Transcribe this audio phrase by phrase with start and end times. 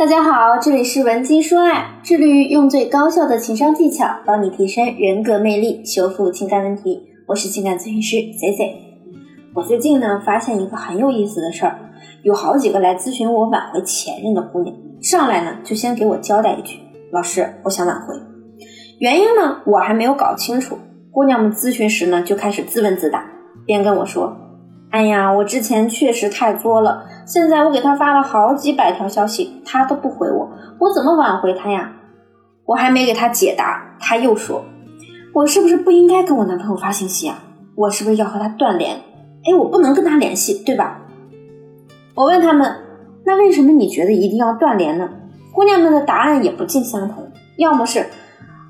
[0.00, 7.02] 大家好，这里是文姬说爱，致力于用最高效的情商技巧帮你提升人格魅力，修复情感问题。
[7.26, 8.76] 我是情感咨询师 Z Z。
[9.54, 11.78] 我最近呢发现一个很有意思的事儿，
[12.22, 16.78] 有好几个来咨询我挽回前任的姑娘，上来呢就先给我交代一句
[17.12, 18.14] ：“老师，我想挽回。”
[19.00, 20.78] 原因呢我还没有搞清楚。
[21.12, 23.22] 姑娘们咨询时呢就开始自问自答，
[23.66, 24.34] 边跟我说。
[24.90, 27.04] 哎呀，我之前确实太作了。
[27.24, 30.50] 现在我给他发了好几百条消息，他都不回我，
[30.80, 31.92] 我怎么挽回他呀？
[32.66, 34.64] 我还没给他解答，他又说，
[35.32, 37.38] 我是不是不应该跟我男朋友发信息啊？
[37.76, 38.96] 我是不是要和他断联？
[39.44, 41.00] 哎，我不能跟他联系，对吧？
[42.16, 42.74] 我问他们，
[43.24, 45.08] 那为什么你觉得一定要断联呢？
[45.52, 48.06] 姑娘们的答案也不尽相同，要么是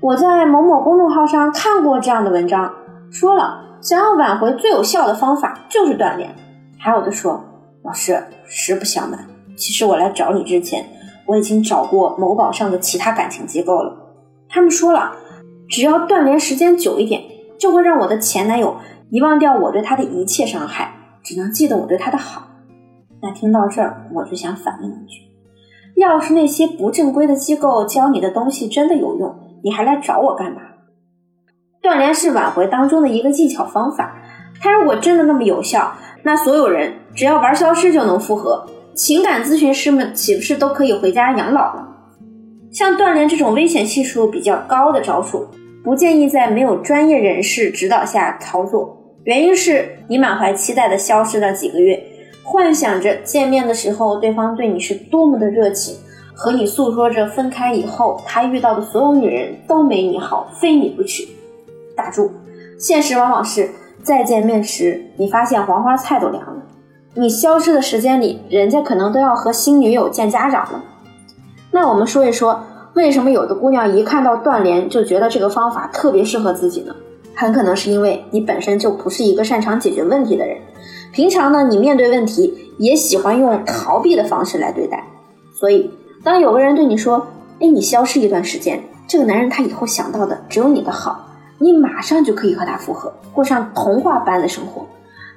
[0.00, 2.72] 我在某某公众号上看过这样的文章，
[3.10, 3.62] 说了。
[3.84, 6.34] 想要挽回最有效的方法就是断联，
[6.78, 7.44] 还有的说，
[7.82, 9.26] 老师实不相瞒，
[9.58, 10.86] 其实我来找你之前，
[11.26, 13.94] 我已经找过某宝上的其他感情机构了。
[14.48, 15.12] 他们说了，
[15.68, 17.20] 只要断联时间久一点，
[17.58, 18.74] 就会让我的前男友
[19.10, 22.48] 遗忘掉我对他的一切伤害，只能记得我对他的好。
[23.20, 25.20] 那听到这儿，我就想反问一句：
[25.96, 30.62] 要是那些不正规的机构教你的东西真的有用，你还来找我干嘛？
[31.84, 34.16] 断联是挽回当中的一个技巧方法，
[34.58, 41.86] 它如果真的那么有效，那所有人只要玩消失就能复合，情感咨询师们岂不是都可以回家养老了？
[42.72, 45.46] 像断联这种危险系数比较高的招数，
[45.84, 48.96] 不建议在没有专业人士指导下操作。
[49.24, 52.02] 原因是你满怀期待的消失了几个月，
[52.42, 55.94] 幻想着见面的时候对方对你是多么的热情，
[56.34, 61.28] 和你诉说着分开以后他遇到的所有女人都没你好，非你不娶。
[62.04, 62.30] 打住！
[62.78, 63.70] 现实往往是
[64.02, 66.62] 再见面时，你发现黄花菜都凉了。
[67.14, 70.84] 你消失的时间里，人家可能都要和新女友见家长了。
[71.70, 72.60] 那我们说一说，
[72.92, 76.94] 为什么有的姑娘一看到断联就觉得这个方法特别适合自己呢？
[77.34, 80.58] 很可能是因为你本身就不是一个擅长解决问题的人。
[81.10, 85.02] 平常呢，你面对问题也喜欢用逃避的方式来对待。
[85.58, 85.90] 所以，
[86.22, 87.26] 当有个人对你说
[87.60, 91.28] ：“哎，你消失一段时间，这个男人他以后想到的只有你的好。”
[91.58, 94.86] 你马上就可以和他复合，过上童话般的生活，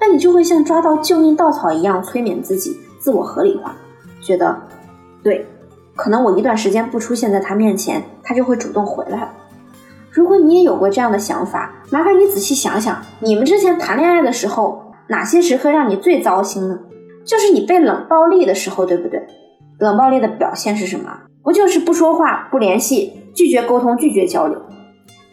[0.00, 3.74] 那你就会像抓到救命稻草一样催眠自己，自我合理化，
[4.20, 4.56] 觉得
[5.22, 5.46] 对，
[5.96, 9.30] 可能我一段时间不出现在他面前，他就会主动回来了。
[10.10, 16.78] 如果你也有过这样的想法，麻烦你仔细想想，你们之前谈恋爱的时候，哪些时刻让你最糟心呢？
[17.24, 19.26] 就是你被冷暴力的时候，对不对？
[19.78, 21.20] 冷暴力的表现是什么？
[21.42, 24.60] 不就是不说话、不联系、拒绝沟通、拒绝交流？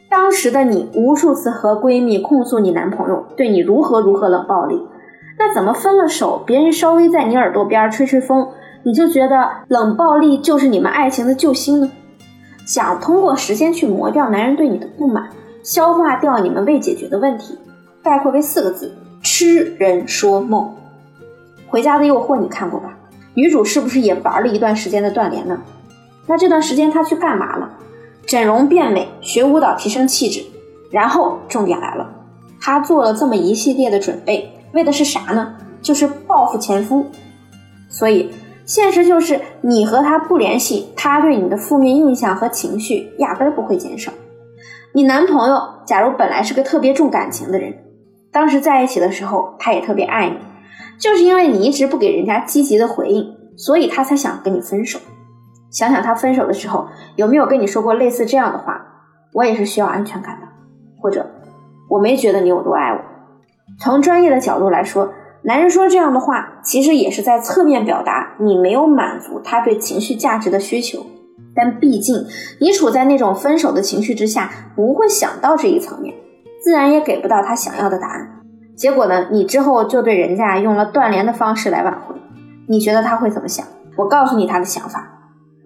[0.10, 4.82] 当时的你无数次和闺蜜控诉你男朋友对你如何如何冷暴力，
[5.38, 8.50] 那怎么分了手，别人稍微在你耳朵边吹吹风，
[8.84, 11.92] 你就觉得冷暴力就是你们爱情的救星呢？
[12.66, 15.30] 想通过时间去磨掉男人对你的不满，
[15.62, 17.58] 消化掉你们未解决的问题，
[18.02, 18.92] 概括为四个字：
[19.22, 20.74] 痴人说梦。
[21.68, 22.98] 回家的诱惑你看过吧？
[23.36, 25.62] 女主是不是也玩了一段时间的断联呢？
[26.26, 27.70] 那这段时间她去干嘛了？
[28.30, 30.46] 整容变美，学舞蹈提升气质，
[30.92, 32.08] 然后重点来了，
[32.62, 35.56] 他做了这么一系列的准备，为的是啥呢？
[35.82, 37.08] 就是报复前夫。
[37.90, 38.30] 所以
[38.68, 44.12] 现实就是，你和他不联系，他对你的负面印象和情绪压根儿不会减少。
[44.94, 47.80] 你男朋友假如本来是个特别重感情的人，
[48.32, 50.36] 当时在一起的时候，他也特别爱你，
[51.00, 55.00] 就是因为你一直不给人家积极的回应，所以他才想跟你分手。
[55.72, 58.86] 想想他分手的时候有没有跟你说过类似这样的话？
[59.34, 60.48] 我也是需要安全感的，
[61.00, 61.30] 或者
[61.88, 63.00] 我没觉得你有多爱我。
[63.80, 65.14] 从专业的角度来说，
[65.44, 71.06] 男人说这样的话，其实也是在侧面表达你没有满足他对情绪价值的需求。
[71.56, 72.26] 但毕竟
[72.60, 76.16] 你处在那种分手的情绪之下，不会想到这一层面，
[76.64, 78.42] 自然也给不到他想要的答案。
[78.76, 82.16] 结果呢，你之后就对人家用了断联的方式来挽回，
[82.68, 83.66] 你觉得他会怎么想？
[83.98, 85.19] 我告诉你他的想法。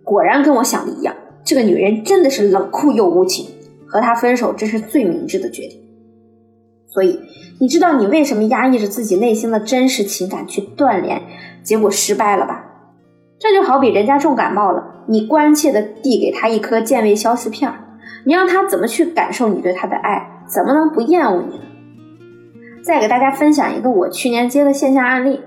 [0.03, 3.47] 果然跟我想的一样，这个女人真的是冷酷又无情，
[3.87, 5.79] 和她分手这是最明智的决定。
[6.87, 7.19] 所以，
[7.59, 11.21] 你知道你为什么压抑着自己内心的真实情感去断联，
[11.63, 12.65] 结果失败了吧？
[13.39, 17.71] 这就好比人家重感冒了，你关切的递给他一颗健胃消食片，
[18.25, 20.43] 你让他怎么去感受你对他的爱？
[20.47, 21.63] 怎么能不厌恶你呢？
[22.83, 25.39] 再给大家分享一个我去年接的线下案例。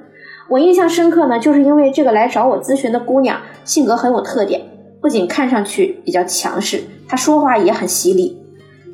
[0.48, 4.62] 我印象深刻呢，就是因为这个来找我咨询的姑娘性格很有特点，
[5.00, 8.40] 不仅看上去比较强势，她说话也很犀利。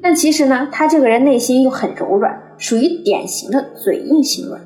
[0.02, 4.60] 但其实呢，她这个人内心又很柔软，属于典型的嘴硬心软。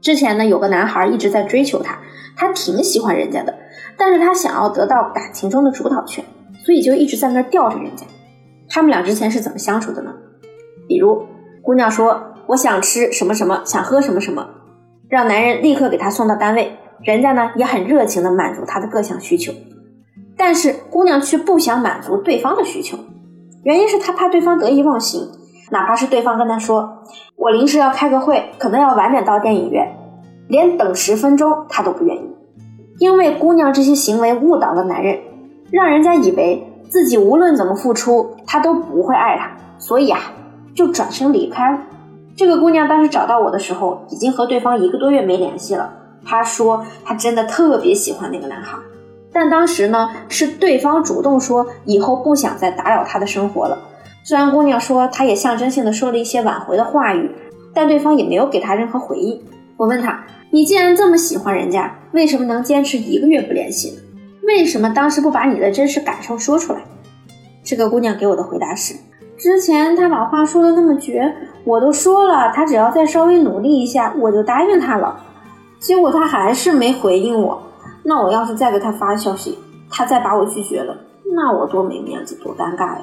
[0.00, 1.98] 之前呢，有个男孩一直在追求她，
[2.34, 3.54] 她挺喜欢人家的，
[3.96, 6.24] 但是她想要得到感情中的主导权，
[6.64, 8.06] 所以就一直在那吊着人家。
[8.68, 10.14] 他们俩之前是怎么相处的呢？
[10.88, 11.26] 比如，
[11.60, 14.48] 姑娘说我想吃什么什么，想喝什么什么，
[15.12, 19.52] 让男人立刻给她送到单位，人家呢也很热情的满足她的各项需求。
[20.38, 22.96] 但是姑娘却不想满足对方的需求，
[23.62, 25.28] 原因是她怕对方得意忘形，
[25.70, 27.02] 哪怕是对方跟她说
[27.36, 29.86] 我临时要开个会，可能要晚点到电影院，
[30.48, 32.34] 连等十分钟她都不愿意，
[32.98, 35.18] 因为姑娘这些行为误导了男人，
[35.70, 40.32] 让人家以为自己无论怎么付出，他都不会爱她，所以啊，
[40.74, 41.78] 就转身离开了。
[42.36, 45.92] 这个姑娘当时找到我的时候，已经和对方一个多月没联系了。
[46.24, 48.78] 她说她真的特别喜欢那个男孩。
[49.32, 53.78] 但当时呢，是对方主动说以后不想再打扰他的生活了。
[54.24, 57.30] 虽然姑娘说她也象征性的说了一些挽回的话语，
[57.72, 59.40] 但对方也没有给她任何回应。
[59.78, 63.98] 我问她：“你既然这么喜欢人家，为什么能坚持一个月不联系？
[64.42, 66.80] 为什么当时不把你的真实感受说出来？”
[67.64, 68.94] 这个姑娘给我的回答是：
[69.42, 71.34] 之前他把话说的那么绝，
[71.64, 75.18] 我都说了，他只要再稍微努力一下，我就答应他了。
[75.80, 77.60] 结果他还是没回应我。
[78.04, 79.58] 那我要是再给他发消息，
[79.90, 80.96] 他再把我拒绝了，
[81.34, 83.02] 那我多没面子，多尴尬呀！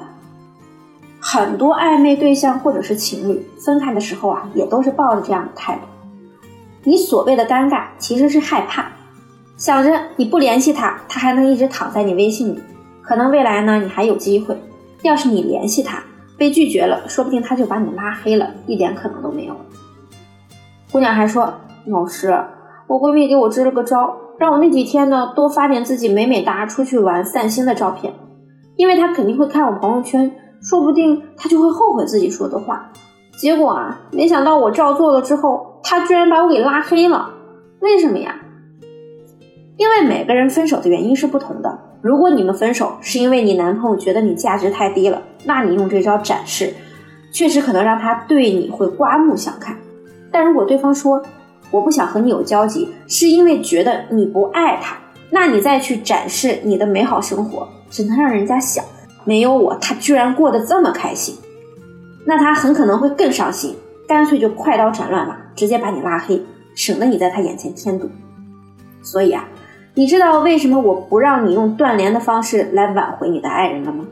[1.20, 5.82] 很多暧昧对象或者是情侣分开的时候啊，也都是抱着这样的态度。
[6.84, 8.86] 你所谓的尴尬，其实是害怕，
[9.58, 12.62] 想着你不联系他，他还能一直躺在你微信里，
[13.02, 14.58] 可能未来呢你还有机会。
[15.02, 16.02] 要是你联系他，
[16.40, 19.54] 被拒绝了，说不定他就把你拉黑了，一点可能都没有。
[20.90, 21.52] 姑娘还说，
[21.84, 22.34] 老师，
[22.86, 24.16] 我闺蜜给我支了个招。
[24.38, 28.14] 让我那几天呢多发点自己美美哒出去玩散心的照片，
[28.76, 32.90] 因为他肯定会看我朋友圈，说不定他就会后悔自己说的话。
[33.38, 37.34] 结果啊，没想到我照做了之后，他居然把我给拉黑了。
[37.80, 38.34] 为什么呀？
[39.76, 41.78] 因为每个人分手的原因是不同的。
[42.02, 46.72] 如果你们分手是因为你男朋友觉得你价值太低了，那你用这招展示，
[47.32, 49.76] 确实可能让他对你会刮目相看。
[50.32, 51.22] 但如果对方说，
[51.70, 54.96] 我不想和你有交集，是因为觉得你不爱他。
[55.30, 58.84] 那你再去展示你的美好生活，只能让人家想，
[59.24, 61.36] 没有我，他居然过得这么开心。
[62.24, 63.76] 那他很可能会更伤心，
[64.08, 66.42] 干脆就快刀斩乱麻，直接把你拉黑，
[66.74, 68.08] 省得你在他眼前添堵。
[69.02, 69.48] 所以啊，
[70.00, 74.06] 你知道为什么我不让你用断联的方式来挽回你的爱人了吗？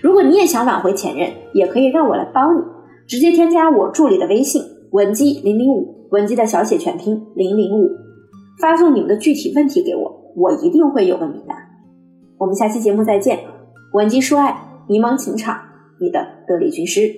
[0.00, 2.62] 如果你也想挽回前任，也可以让我来帮你，
[3.06, 6.08] 直接添加我助理的微信文姬零零五。
[6.10, 7.90] 文姬的小写全拼零零五，
[8.62, 11.54] 发送你们的具体问题给我，我一定会有问必答。
[12.38, 13.40] 我们下期节目再见。
[13.92, 14.56] 文姬说爱，
[14.88, 15.54] 迷茫情场，
[16.00, 17.12] 你的得力军师。